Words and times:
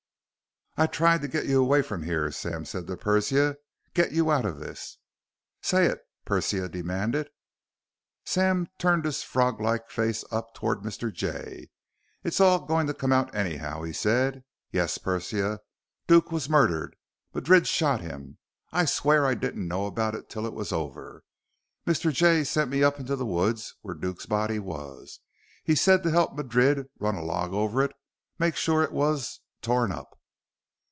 "I've 0.77 0.91
tried 0.91 1.21
to 1.21 1.27
get 1.27 1.47
you 1.47 1.61
away 1.61 1.81
from 1.81 2.03
here," 2.03 2.31
Sam 2.31 2.63
said 2.63 2.87
to 2.87 2.95
Persia, 2.95 3.57
"get 3.93 4.13
you 4.13 4.31
out 4.31 4.45
of 4.45 4.57
this" 4.59 4.99
"Say 5.61 5.85
it!" 5.85 5.99
Persia 6.23 6.69
demanded. 6.69 7.29
Sam 8.23 8.69
turned 8.77 9.03
his 9.03 9.17
froglike 9.21 9.89
face 9.91 10.23
up 10.31 10.53
toward 10.53 10.79
Mr. 10.79 11.11
Jay. 11.13 11.69
"It's 12.23 12.39
all 12.39 12.65
going 12.65 12.87
to 12.87 12.93
come 12.93 13.11
out, 13.11 13.35
anyhow," 13.35 13.81
he 13.83 13.91
said. 13.91 14.45
"Yes, 14.71 14.97
Persia. 14.97 15.59
Duke 16.07 16.31
was 16.31 16.47
murdered. 16.49 16.95
Madrid 17.33 17.67
shot 17.67 17.99
him. 17.99 18.37
I 18.71 18.85
swear 18.85 19.25
I 19.25 19.33
didn't 19.33 19.67
know 19.67 19.87
about 19.87 20.15
it 20.15 20.29
till 20.29 20.45
it 20.47 20.53
was 20.53 20.71
over. 20.71 21.25
Mr. 21.85 22.13
Jay 22.13 22.45
sent 22.45 22.71
me 22.71 22.81
up 22.81 22.97
into 22.97 23.17
the 23.17 23.25
woods 23.25 23.75
where 23.81 23.93
Duke's 23.93 24.25
body 24.25 24.57
was. 24.57 25.19
He 25.65 25.75
said 25.75 26.01
to 26.03 26.11
help 26.11 26.33
Madrid 26.33 26.87
run 26.97 27.15
a 27.15 27.25
log 27.25 27.51
over 27.53 27.83
it, 27.83 27.91
make 28.39 28.55
sure 28.55 28.81
it 28.81 28.93
was... 28.93 29.41
torn 29.61 29.91
up." 29.91 30.17